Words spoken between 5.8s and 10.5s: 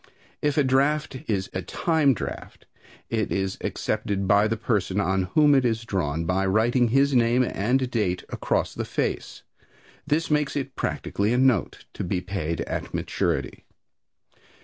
drawn by writing his name and date across the face. This